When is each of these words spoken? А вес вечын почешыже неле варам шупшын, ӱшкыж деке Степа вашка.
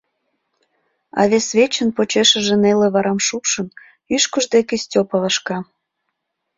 А 1.19 1.21
вес 1.29 1.47
вечын 1.57 1.89
почешыже 1.95 2.55
неле 2.63 2.87
варам 2.93 3.19
шупшын, 3.27 3.67
ӱшкыж 4.15 4.45
деке 4.53 4.75
Степа 4.83 5.17
вашка. 5.23 5.57